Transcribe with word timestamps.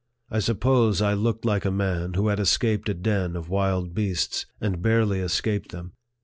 I 0.31 0.39
suppose 0.39 0.99
I 0.99 1.13
looked 1.13 1.45
like 1.45 1.63
a 1.63 1.69
man 1.69 2.15
who 2.15 2.29
had 2.29 2.39
escaped 2.39 2.89
a 2.89 2.95
den 2.95 3.35
of 3.35 3.49
wild 3.49 3.93
beasts, 3.93 4.47
and 4.59 4.81
barely 4.81 5.19
escaped 5.19 5.71
them. 5.71 5.93